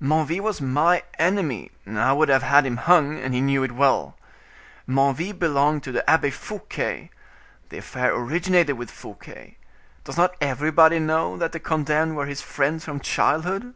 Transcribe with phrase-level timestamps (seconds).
[0.00, 4.16] Menneville was my enemy; I would have had him hung, and he knew it well.
[4.88, 9.58] Menneville belonged to the Abbe Fouquet—the affair originated with Fouquet;
[10.04, 13.74] does not everybody know that the condemned were his friends from childhood?"